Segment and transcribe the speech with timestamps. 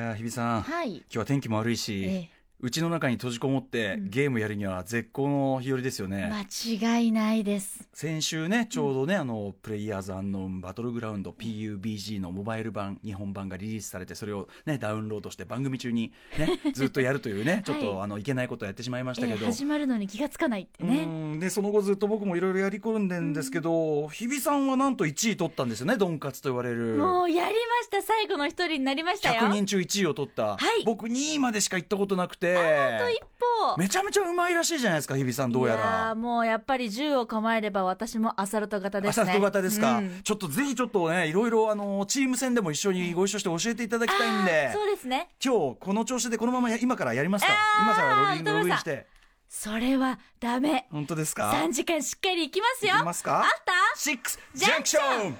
[0.00, 0.96] や日比さん、はい。
[0.96, 4.10] 今日は天気も悪いし、えうちの中に閉じこもってうん。
[4.10, 7.88] ゲームやるには絶好の日和ですよね、間違いないです。
[7.94, 21.02] 先週ねちょうどね、あのプレイヤーズアンノーンバトルグラウンド PUBG のモバイル版日本版がリリースされてそれをねダウンロードして番組中にね ずっとやるというねちょっと、はいあのいけないことをやってしまいましたけど、え始まるのに気がつかないってね。
[21.02, 21.06] う
[21.36, 21.40] ん。
[21.40, 26.96] でその後ずっと僕もいろいろやり込んでんですけど、日比さんはなんと1位取ったんですよねドンカツと言われる。
[26.96, 28.02] もうやりました。
[28.02, 29.40] 最後の一人になりましたよ。
[29.42, 30.84] 100人中1位を取った、はい。
[30.84, 33.76] 僕2位までしか行ったことなくてあと一歩。
[33.76, 39.30] めちゃめちゃうまいらしいじゃないですか日比さんどうやいやらーもうやっぱり銃を構えれば私もアサルト型ですね。
[39.30, 40.20] 朝と型ですか、うん。
[40.22, 44.70] ちょっとぜひちょっとねいろいろあのチーム戦でも一緒にご一緒して教えていただきたいんで。
[44.72, 45.28] そうですね。
[45.44, 47.52] 今日この調子でこのままや今からやりますか。
[47.82, 49.06] 今からローリングログインして。
[49.48, 50.86] それはダメ。
[50.90, 52.94] 本当ですか？3時間しっかり行きますよ。
[52.94, 53.40] いきますか？
[53.40, 53.98] あった？
[53.98, 55.36] シックスジャンクション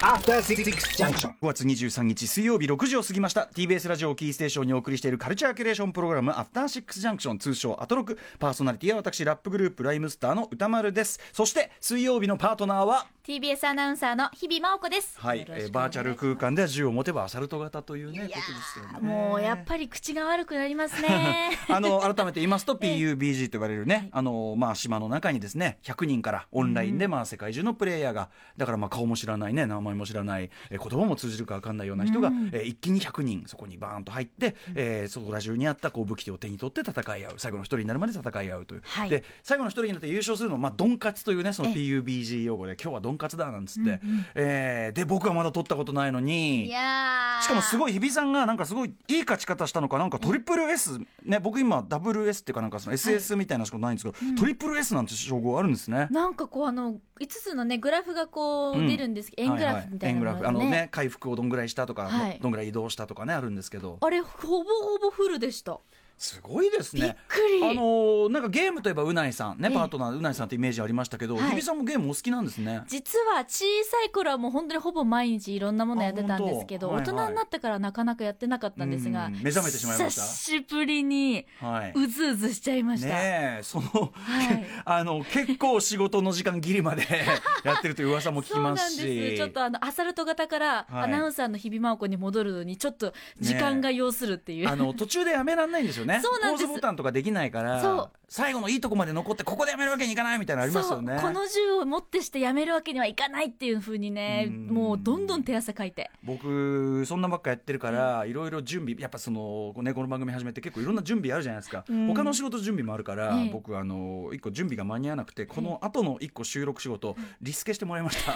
[0.00, 1.30] After Six Junction.
[1.40, 3.48] 5月23日水曜日6時を過ぎました。
[3.54, 8.18] TBS ラジオをキーステーションにお送りしているカルチャーキュレーションプログラムアフターシックスジャンクション通称アトロク。
[8.40, 11.20] パーソナリティは私ラップグループライムスターの歌丸です。
[11.32, 15.20] そして水曜日のパートナーは TBS アナウンサーの日々真央子です。
[15.20, 18.90] はい、バーチャル空間では銃を持てばアサルト型というねいやことですよね。
[19.00, 21.50] ーもうやっぱり口が悪くなりますね。
[21.68, 28.30] あの改めて言いますと PUBG と言われるね、あのまあ、島の中にですね100人からオンラインで、まあ、世界中のプレイヤーが。
[28.56, 39.10] だからまあ顔も知らないね名前も知らない、えー言葉も通じるか分かんないような人が、えー一気に100人そこにバーンと入って、えーそこら中にあったこう武器を手に取って戦い合う最後の一人になるまで戦い合うという、はい。
[39.10, 44.00] で最後の一人になって優勝するのは、まあ、ドンカツというねそのえ PUBG 用語で今日はドンカツだなんつって、
[44.34, 47.42] えーで僕はまだ取ったことないのにいやー。
[47.42, 56.08] しかもすごい日比さんがなんかすごいいい勝ち方したのかなんかトリプル S ね僕今ダブル S っていうかなんかその SS みたいなしかないんですけど、トリプル S なんて称号あるんですね。
[56.10, 58.88] なんかこうあの5つのねグラフがこううん。
[58.88, 60.58] 出るんですけど、円グラフみたいなのがはいはい円グラフ。
[60.60, 62.38] あのね回復をどんぐらいしたとか、はい。
[62.40, 63.98] どんぐらい移動したとかねあるんですけど。
[64.00, 65.78] あれほぼほぼフルでした
[66.18, 67.16] すごいですびっね。
[67.28, 69.58] くり、あのーなんかゲームといえばうないさん。
[69.60, 69.74] ねええ。
[69.74, 71.50] パートナーうないさんってイメージありましたけど、はい。
[71.50, 72.82] 日比さんもゲームお好きなんですね。
[72.88, 77.06] 実は小さい頃はもう本当にほぼ毎日いろんなものやってたんですけど、はいはい。
[77.06, 80.22] 大人になってからなかなかやってなかったんですがうん目覚めてしまいました？
[80.22, 81.92] 久しぶりにはい。
[81.94, 84.66] うずうずしちゃいました、ねえその、はい。
[84.84, 87.06] あの結構仕事の時間ギリまで
[87.64, 91.02] やってるという噂も聞きそうなんますしですちょっとあのアサルト型からはい。
[91.04, 96.07] アナウンサーの日比真央子に戻るのにちょっと時間が要するっていう、あの途中でやめらんないんですよね。
[96.22, 96.66] そうなんです。
[96.66, 101.18] ボタンとかできないから、最後のいいとこまで残ってここでやめるわけにいかないみたいなのありますよね。
[101.20, 104.66] この銃を持ってしてやめるわけにはいかないっていうふうにねうん。
[104.68, 106.10] もうどんどん手汗かいて。
[106.22, 111.84] 僕そんなばっかやってるから、いろいろ準備やっぱそのねこの番組始めて結構いろんな準備あるじゃないですか。
[111.88, 112.06] うん。
[112.08, 113.50] 他の仕事準備もあるから、ええ。
[113.50, 118.34] 僕あの一個準備が間に合わなくてこの後の一個収録仕事リスケしてもらいました。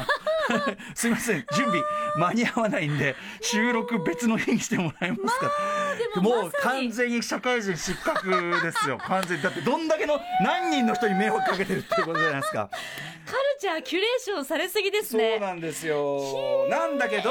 [0.95, 1.45] すいません。
[1.55, 1.81] 準備
[2.19, 5.51] 間に合わないんで収録別の日にしてもらえますか？
[6.15, 8.29] でももう完全に社会人失格
[8.63, 9.43] ですよ 完全に。
[9.43, 12.69] だってどんだけの何人の人に迷惑かけてるってことじゃないですか。
[13.25, 16.67] カルチャーキュレーションされすぎですそうねなんですよ。
[16.69, 17.31] なんだけど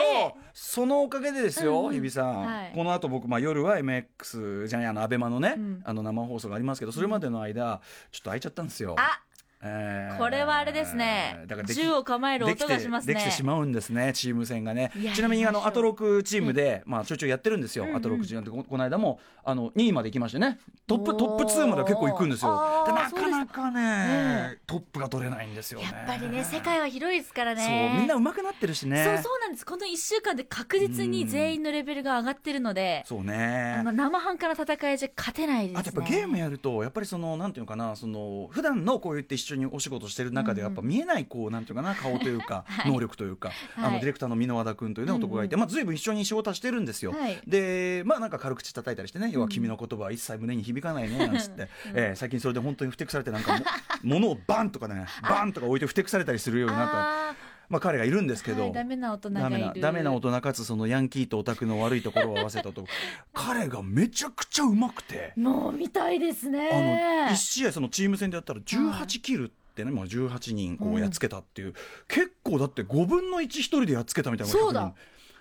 [0.54, 2.72] そのおかげでですよ、日比さん、はい。
[2.74, 5.82] この後僕、まあ、夜は MX じゃないあのアベマのね、うん。
[5.84, 7.82] あの生放送がありますけどそれまでの間
[8.12, 8.96] ちょっと空いちゃったんですよ。
[8.98, 9.20] あ
[9.64, 10.18] えー。
[10.18, 11.44] これはあれですね。
[11.48, 13.14] だから銃を構える音がしますね。
[13.14, 14.92] できてしまうんですねチーム戦がね。
[15.14, 17.96] ちなみにあのアトロクチームで、まあ、ちょいちょいやってるんですよ、うんうん。
[17.98, 20.60] アトロクチームでここの間もあの2位まで行きましてね。
[20.88, 22.52] トップトップ2までは結構行くんですよ。
[22.52, 25.86] なかなかね、トップが取れないんですよね。
[25.92, 29.04] やっぱりね世界は広いですからそうねみんな上手くなってるしね。
[29.04, 29.66] そうそうなんです。
[29.66, 35.80] この1週間で確実に全員のレベルが上がってるので、そうあねの生半可な戦いじゃ勝てないですね。
[35.80, 42.92] あとやっぱゲームやるとやっぱりそのなんていうのかなその普段のこう言って一緒にお仕事してる中でやっぱ見えないこうなんていうかな顔というか はい。
[42.92, 43.94] 能力というかあはい。
[43.96, 45.24] のディレクターの箕輪田君というねうんうん。
[45.26, 47.12] 男がいてまあ随分一緒に仕事はしてるんですよ。
[47.12, 47.42] はい。
[47.46, 51.68] でまあなんか軽口叩いたりしてね要は君の言葉は一切胸に響かないねなんつって。
[51.94, 53.66] えー最近それで本当にふてくされてなんかも
[54.04, 57.36] 物をバンとかねバンとか置いてふてくされたりするようになったあ
[57.70, 62.86] まあ彼がいるんですけー、はどい、ダメな大人がダメな大人かつそのヤンキーとオタクの悪いところを合わせたと
[63.34, 71.74] 彼がめちゃくちゃうまくてもう見たいですあねの1試合そのチーム戦でやったら18キルってね、まあ、18人こうやっつけたっていう、
[72.10, 74.88] 結構だって5分の1一人でやっつけたみたいなそうだ。
[74.88, 74.96] 100人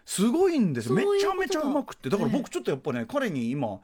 [0.04, 2.08] すごいんですめちゃめちゃうまくって。
[2.08, 3.80] だからはい僕ちょっとやっぱね彼に今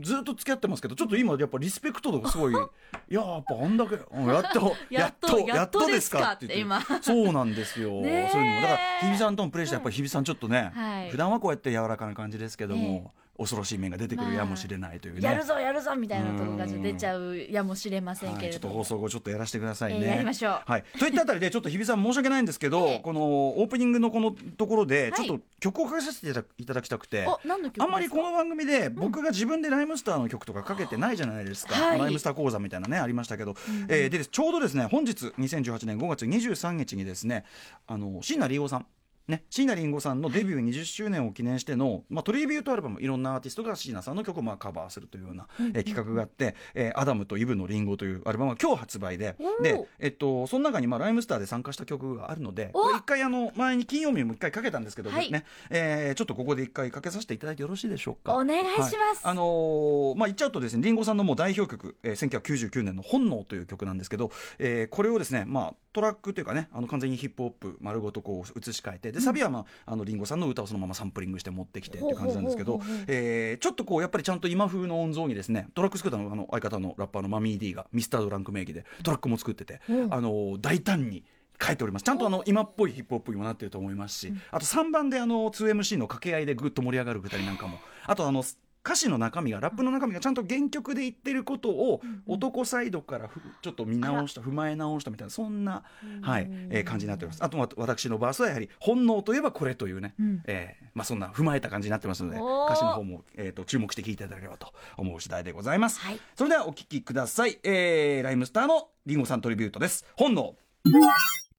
[0.00, 6.46] ずっと付き合ってますけどちょっと今やっぱリスペクト度がすごい いややっぱあんだけうんやっと やっとやっとですかって。
[6.46, 6.80] 言今。
[7.00, 8.28] そうなんですよ、 そういうの。
[8.28, 11.10] もだから日比さんともプレーしてやっぱり日比さんちょっとね、はい。
[11.10, 13.12] 普段はこうやって柔らかな感じですけども、
[13.42, 20.00] 恐ろしい面が出てくるやもしれないというね、やるぞやるぞみたいなとこがちょっと出ちゃうやもしれませんはい、ちょっと放送後ちょっとやらせてくださいね。
[20.00, 20.62] えーやりましょう。
[20.66, 23.00] はい、といったあたりで ちょっと日比さん申し訳ないんですけど、ええ。
[23.00, 25.26] このオープニングのこのところではい。
[25.26, 27.26] ちょっと曲をかけさせていただきたくて。
[27.26, 27.84] お何の曲ですか？
[27.84, 31.98] あんまりこの番組で僕が自分でライムスターの曲とかかけてないじゃないですか、はい。
[31.98, 33.36] ライムスター講座みたいなねありました。
[33.36, 33.54] けど、
[33.88, 37.44] えーでちょうどですね本日2018年5月23日にですね
[37.86, 38.86] あの椎名林檎さん
[39.28, 55.30] ね、椎名林檎さんのデビュー20周年を記念しての、まあ、トリビュートアルバムいろんなアーティストが椎名さんの曲をまあカバーするというような、えー企画があって「えーアダムとイブのリンゴ」というアルバムが今日発売でで、えっと、その中にまあライムスターで参加した曲があるのでおこれ一回あの前に金曜日にも一回かけたんですけど、はい。
[55.30, 58.34] ねえーちょっとここで一回かけさせていただいてよろしいでしょうか。
[58.34, 58.96] お願いします。
[58.96, 59.16] はい。
[59.24, 79.80] あのーまあ、言っちゃうとですね、リンゴさんのもう代表曲、えー、1999年の本能という曲なんですけど、えーこれをですね、まあ、トラックというかね、あの完全にヒップホップ丸ごとこう移し替えて、で、サビはまあ、あのリンゴさんの歌をそのままサンプリングして持ってきてっていう感じなんですけどえーちょっとこう、やっぱりちゃんと今風の音像にですね、トラック作ったのがあの相方のラッパーのマミー D がミスタードランク名義でトラックも作ってて、
[80.10, 81.24] あのー大胆に、
[81.64, 82.02] 書いております。
[82.02, 88.42] ちゃんとあの今っぽいヒップホップにもなってると思いますし、あと3番であの 2MC の掛け合いでぐっと盛り上がるくだりなんかもあとあの
[88.84, 95.84] 歌詞の中身がラップの中身がちゃんと原曲で言ってることを男サイドからふちょっと見直した踏まえ直したみたいなそんな、
[96.20, 97.44] はいえー感じになっております。
[97.44, 100.14] あとは私のバースはやはり本能といえばこれというね、
[100.46, 106.20] えーまあ、そんな踏まえた感じになってますので歌詞の方も、えー、と注目して聴いていただければと思う次第でございます、はい。
[106.34, 110.04] それではお聴きください、えーライムスターのリンゴさんトリビュートです。
[110.16, 110.54] 本能。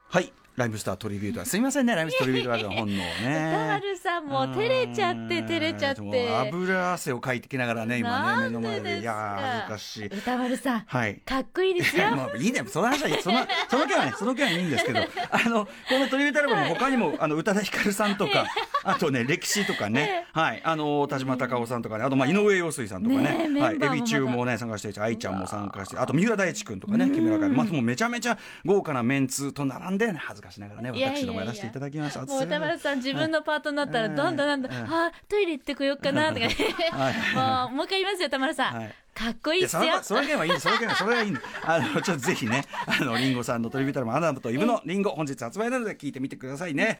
[0.09, 1.45] はいライムスタートリビュートは。
[1.45, 3.67] すいませんねライムスタートリビュートは本能歌ね。
[3.67, 6.29] 丸さんもう照れちゃって照れちゃって。
[6.51, 9.00] 油汗をかいてきながらね今ね目の前で。
[9.00, 10.05] いやー恥ずかしい。
[10.05, 11.15] 歌丸さんはい。
[11.25, 12.11] かっこいいですよ。
[12.15, 13.39] まあいいね、その話はいい、その、
[13.69, 15.00] その件はね、その件はいいんですけど、
[15.31, 18.45] あの、このトリビュートアルバム他にも、あの、宇多田ヒカルさんとか、
[18.83, 32.25] あとね、歴史とかね、はい、あの、田島隆夫さんとかね、あと、まあ、井上陽水さんとかね、はい、エビ中もね、参加してるし、愛ちゃんも参加して、あと、三浦大知君とかね、木村海まあ、もうめちゃめちゃ豪華なメンツと並んで、ね、恥ずかしながらね、私どもやらせていただきました。
[32.25, 34.15] もう歌丸さん自分のパートになったらはい。
[34.15, 36.55] どんどんどんどん、はいあートイレ行ってこようかなとかね。
[36.91, 37.13] はい。
[37.69, 38.95] もうもう一回言いますよ歌丸さん、はい。
[39.13, 39.81] かっこいいいやっすよ。
[39.81, 40.63] そのその件はいいんです。
[40.63, 46.99] その件はそれはいいんですあのちょっとぜひねあのリンゴさんのトリビュートアルバムアダムとイブのリンゴ本日発売なので聞いてみてくださいね。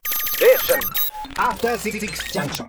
[1.36, 2.00] After Six
[2.32, 2.68] Junction.